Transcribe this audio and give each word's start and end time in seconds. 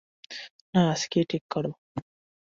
না, 0.73 0.81
আজকেই 0.91 1.25
ঠিক 1.25 1.43
করো। 1.51 1.71